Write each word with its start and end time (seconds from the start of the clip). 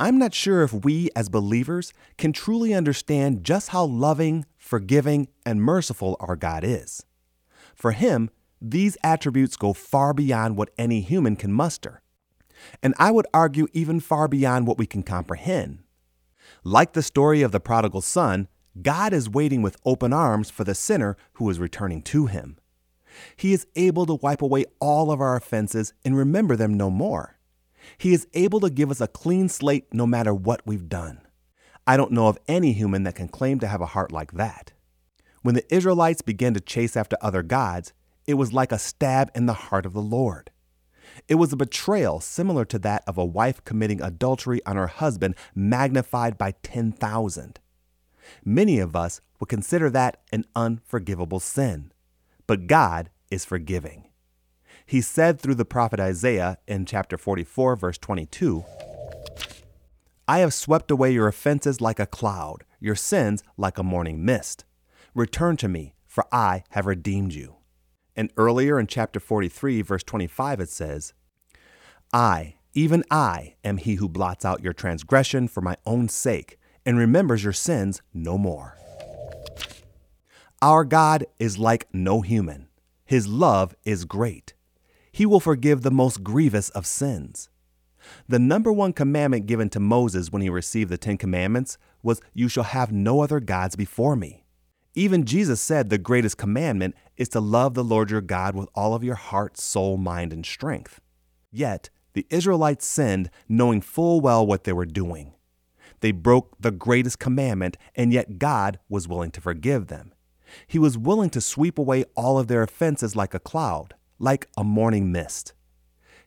I'm 0.00 0.18
not 0.18 0.32
sure 0.32 0.62
if 0.62 0.72
we 0.72 1.10
as 1.14 1.28
believers 1.28 1.92
can 2.16 2.32
truly 2.32 2.72
understand 2.72 3.44
just 3.44 3.68
how 3.68 3.84
loving, 3.84 4.46
forgiving, 4.56 5.28
and 5.44 5.60
merciful 5.60 6.16
our 6.20 6.36
God 6.36 6.64
is. 6.64 7.04
For 7.74 7.92
Him, 7.92 8.30
these 8.62 8.96
attributes 9.04 9.56
go 9.56 9.74
far 9.74 10.14
beyond 10.14 10.56
what 10.56 10.70
any 10.78 11.02
human 11.02 11.36
can 11.36 11.52
muster. 11.52 12.00
And 12.82 12.94
I 12.98 13.10
would 13.10 13.26
argue 13.34 13.66
even 13.74 14.00
far 14.00 14.26
beyond 14.26 14.66
what 14.66 14.78
we 14.78 14.86
can 14.86 15.02
comprehend. 15.02 15.80
Like 16.64 16.94
the 16.94 17.02
story 17.02 17.42
of 17.42 17.52
the 17.52 17.60
prodigal 17.60 18.00
son, 18.00 18.48
God 18.80 19.12
is 19.12 19.28
waiting 19.28 19.60
with 19.60 19.76
open 19.84 20.14
arms 20.14 20.48
for 20.48 20.64
the 20.64 20.74
sinner 20.74 21.18
who 21.34 21.50
is 21.50 21.58
returning 21.58 22.00
to 22.04 22.24
Him. 22.24 22.56
He 23.36 23.52
is 23.52 23.66
able 23.76 24.06
to 24.06 24.14
wipe 24.14 24.40
away 24.40 24.64
all 24.80 25.10
of 25.12 25.20
our 25.20 25.36
offenses 25.36 25.92
and 26.06 26.16
remember 26.16 26.56
them 26.56 26.72
no 26.72 26.88
more. 26.88 27.36
He 27.98 28.12
is 28.12 28.26
able 28.34 28.60
to 28.60 28.70
give 28.70 28.90
us 28.90 29.00
a 29.00 29.08
clean 29.08 29.48
slate 29.48 29.92
no 29.92 30.06
matter 30.06 30.34
what 30.34 30.66
we've 30.66 30.88
done. 30.88 31.20
I 31.86 31.96
don't 31.96 32.12
know 32.12 32.28
of 32.28 32.38
any 32.46 32.72
human 32.72 33.02
that 33.04 33.14
can 33.14 33.28
claim 33.28 33.58
to 33.60 33.66
have 33.66 33.80
a 33.80 33.86
heart 33.86 34.12
like 34.12 34.32
that. 34.32 34.72
When 35.42 35.54
the 35.54 35.74
Israelites 35.74 36.22
began 36.22 36.54
to 36.54 36.60
chase 36.60 36.96
after 36.96 37.16
other 37.20 37.42
gods, 37.42 37.92
it 38.26 38.34
was 38.34 38.52
like 38.52 38.72
a 38.72 38.78
stab 38.78 39.30
in 39.34 39.46
the 39.46 39.54
heart 39.54 39.86
of 39.86 39.92
the 39.92 40.02
Lord. 40.02 40.50
It 41.28 41.36
was 41.36 41.52
a 41.52 41.56
betrayal 41.56 42.20
similar 42.20 42.64
to 42.66 42.78
that 42.80 43.02
of 43.06 43.18
a 43.18 43.24
wife 43.24 43.64
committing 43.64 44.00
adultery 44.00 44.64
on 44.66 44.76
her 44.76 44.86
husband, 44.86 45.34
magnified 45.54 46.38
by 46.38 46.52
10,000. 46.62 47.58
Many 48.44 48.78
of 48.78 48.94
us 48.94 49.20
would 49.38 49.48
consider 49.48 49.90
that 49.90 50.20
an 50.30 50.44
unforgivable 50.54 51.40
sin, 51.40 51.92
but 52.46 52.66
God 52.66 53.10
is 53.30 53.44
forgiving. 53.44 54.09
He 54.90 55.02
said 55.02 55.40
through 55.40 55.54
the 55.54 55.64
prophet 55.64 56.00
Isaiah 56.00 56.58
in 56.66 56.84
chapter 56.84 57.16
44, 57.16 57.76
verse 57.76 57.96
22 57.96 58.64
I 60.26 60.38
have 60.40 60.52
swept 60.52 60.90
away 60.90 61.12
your 61.12 61.28
offenses 61.28 61.80
like 61.80 62.00
a 62.00 62.06
cloud, 62.06 62.64
your 62.80 62.96
sins 62.96 63.44
like 63.56 63.78
a 63.78 63.84
morning 63.84 64.24
mist. 64.24 64.64
Return 65.14 65.56
to 65.58 65.68
me, 65.68 65.94
for 66.08 66.26
I 66.32 66.64
have 66.70 66.86
redeemed 66.86 67.32
you. 67.32 67.54
And 68.16 68.32
earlier 68.36 68.80
in 68.80 68.88
chapter 68.88 69.20
43, 69.20 69.82
verse 69.82 70.02
25, 70.02 70.58
it 70.58 70.70
says, 70.70 71.12
I, 72.12 72.56
even 72.74 73.04
I, 73.12 73.54
am 73.62 73.76
he 73.76 73.94
who 73.94 74.08
blots 74.08 74.44
out 74.44 74.64
your 74.64 74.72
transgression 74.72 75.46
for 75.46 75.60
my 75.60 75.76
own 75.86 76.08
sake 76.08 76.58
and 76.84 76.98
remembers 76.98 77.44
your 77.44 77.52
sins 77.52 78.02
no 78.12 78.36
more. 78.36 78.76
Our 80.60 80.84
God 80.84 81.26
is 81.38 81.58
like 81.58 81.86
no 81.92 82.22
human. 82.22 82.66
His 83.04 83.28
love 83.28 83.76
is 83.84 84.04
great 84.04 84.54
he 85.12 85.26
will 85.26 85.40
forgive 85.40 85.82
the 85.82 85.90
most 85.90 86.22
grievous 86.22 86.68
of 86.70 86.86
sins. 86.86 87.48
The 88.28 88.38
number 88.38 88.72
one 88.72 88.92
commandment 88.92 89.46
given 89.46 89.68
to 89.70 89.80
Moses 89.80 90.30
when 90.32 90.42
he 90.42 90.48
received 90.48 90.90
the 90.90 90.98
Ten 90.98 91.18
Commandments 91.18 91.78
was, 92.02 92.20
You 92.32 92.48
shall 92.48 92.64
have 92.64 92.92
no 92.92 93.20
other 93.20 93.40
gods 93.40 93.76
before 93.76 94.16
me. 94.16 94.44
Even 94.94 95.24
Jesus 95.24 95.60
said 95.60 95.88
the 95.88 95.98
greatest 95.98 96.36
commandment 96.36 96.94
is 97.16 97.28
to 97.30 97.40
love 97.40 97.74
the 97.74 97.84
Lord 97.84 98.10
your 98.10 98.20
God 98.20 98.56
with 98.56 98.68
all 98.74 98.94
of 98.94 99.04
your 99.04 99.14
heart, 99.14 99.56
soul, 99.56 99.96
mind, 99.96 100.32
and 100.32 100.44
strength. 100.44 101.00
Yet, 101.52 101.90
the 102.12 102.26
Israelites 102.30 102.86
sinned 102.86 103.30
knowing 103.48 103.80
full 103.80 104.20
well 104.20 104.44
what 104.44 104.64
they 104.64 104.72
were 104.72 104.86
doing. 104.86 105.34
They 106.00 106.12
broke 106.12 106.56
the 106.58 106.70
greatest 106.70 107.18
commandment, 107.18 107.76
and 107.94 108.12
yet 108.12 108.38
God 108.38 108.78
was 108.88 109.06
willing 109.06 109.30
to 109.32 109.40
forgive 109.40 109.86
them. 109.86 110.12
He 110.66 110.78
was 110.78 110.98
willing 110.98 111.30
to 111.30 111.40
sweep 111.40 111.78
away 111.78 112.04
all 112.16 112.38
of 112.38 112.48
their 112.48 112.62
offenses 112.62 113.14
like 113.14 113.34
a 113.34 113.38
cloud 113.38 113.94
like 114.20 114.46
a 114.56 114.62
morning 114.62 115.10
mist. 115.10 115.54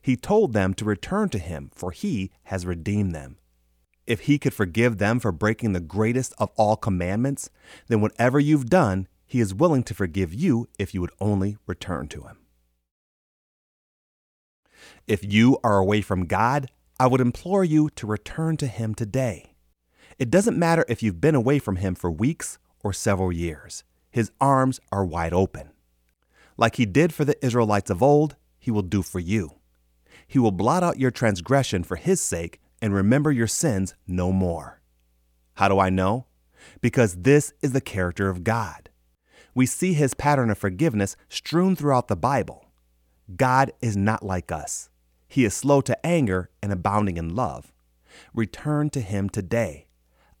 He 0.02 0.16
told 0.16 0.52
them 0.52 0.74
to 0.74 0.84
return 0.84 1.30
to 1.30 1.38
him, 1.38 1.70
for 1.74 1.90
he 1.90 2.30
has 2.44 2.66
redeemed 2.66 3.14
them. 3.14 3.38
If 4.06 4.20
he 4.20 4.38
could 4.38 4.52
forgive 4.52 4.98
them 4.98 5.18
for 5.18 5.32
breaking 5.32 5.72
the 5.72 5.80
greatest 5.80 6.34
of 6.36 6.50
all 6.56 6.76
commandments, 6.76 7.48
then 7.88 8.02
whatever 8.02 8.38
you've 8.38 8.68
done, 8.68 9.08
he 9.24 9.40
is 9.40 9.54
willing 9.54 9.82
to 9.84 9.94
forgive 9.94 10.34
you 10.34 10.68
if 10.78 10.92
you 10.92 11.00
would 11.00 11.14
only 11.20 11.56
return 11.66 12.08
to 12.08 12.22
him. 12.24 12.38
If 15.06 15.24
you 15.24 15.58
are 15.64 15.78
away 15.78 16.02
from 16.02 16.26
God, 16.26 16.70
I 17.00 17.06
would 17.06 17.20
implore 17.20 17.64
you 17.64 17.88
to 17.96 18.06
return 18.06 18.58
to 18.58 18.66
him 18.66 18.94
today. 18.94 19.54
It 20.18 20.30
doesn't 20.30 20.58
matter 20.58 20.84
if 20.88 21.02
you've 21.02 21.20
been 21.20 21.34
away 21.34 21.58
from 21.58 21.76
him 21.76 21.94
for 21.94 22.10
weeks 22.10 22.58
or 22.82 22.92
several 22.92 23.32
years, 23.32 23.84
his 24.10 24.30
arms 24.40 24.78
are 24.92 25.04
wide 25.04 25.32
open. 25.32 25.70
Like 26.56 26.76
he 26.76 26.86
did 26.86 27.12
for 27.12 27.24
the 27.24 27.42
Israelites 27.44 27.90
of 27.90 28.02
old, 28.02 28.36
he 28.58 28.70
will 28.70 28.82
do 28.82 29.02
for 29.02 29.18
you. 29.18 29.56
He 30.26 30.38
will 30.38 30.52
blot 30.52 30.82
out 30.82 30.98
your 30.98 31.10
transgression 31.10 31.84
for 31.84 31.96
his 31.96 32.20
sake 32.20 32.60
and 32.80 32.94
remember 32.94 33.32
your 33.32 33.46
sins 33.46 33.94
no 34.06 34.32
more. 34.32 34.80
How 35.54 35.68
do 35.68 35.78
I 35.78 35.90
know? 35.90 36.26
Because 36.80 37.16
this 37.16 37.52
is 37.62 37.72
the 37.72 37.80
character 37.80 38.28
of 38.28 38.44
God. 38.44 38.90
We 39.54 39.66
see 39.66 39.92
his 39.92 40.14
pattern 40.14 40.50
of 40.50 40.58
forgiveness 40.58 41.16
strewn 41.28 41.76
throughout 41.76 42.08
the 42.08 42.16
Bible. 42.16 42.66
God 43.36 43.72
is 43.80 43.96
not 43.96 44.24
like 44.24 44.50
us. 44.50 44.90
He 45.28 45.44
is 45.44 45.54
slow 45.54 45.80
to 45.82 46.06
anger 46.06 46.50
and 46.62 46.72
abounding 46.72 47.16
in 47.16 47.34
love. 47.34 47.72
Return 48.34 48.90
to 48.90 49.00
him 49.00 49.28
today. 49.28 49.86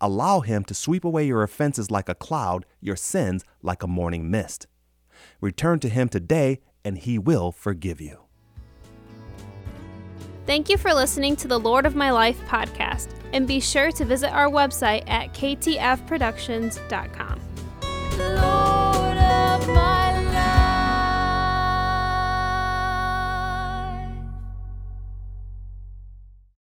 Allow 0.00 0.40
him 0.40 0.64
to 0.64 0.74
sweep 0.74 1.04
away 1.04 1.26
your 1.26 1.42
offenses 1.42 1.90
like 1.90 2.08
a 2.08 2.14
cloud, 2.14 2.66
your 2.80 2.96
sins 2.96 3.44
like 3.62 3.82
a 3.82 3.88
morning 3.88 4.30
mist. 4.30 4.66
Return 5.40 5.78
to 5.80 5.88
Him 5.88 6.08
today, 6.08 6.60
and 6.84 6.98
He 6.98 7.18
will 7.18 7.50
forgive 7.52 8.00
you. 8.00 8.18
Thank 10.46 10.68
you 10.68 10.76
for 10.76 10.92
listening 10.92 11.36
to 11.36 11.48
the 11.48 11.58
Lord 11.58 11.86
of 11.86 11.94
My 11.94 12.10
Life 12.10 12.38
podcast, 12.46 13.08
and 13.32 13.48
be 13.48 13.60
sure 13.60 13.90
to 13.92 14.04
visit 14.04 14.30
our 14.30 14.50
website 14.50 15.08
at 15.08 15.32
ktfproductions.com. 15.32 17.33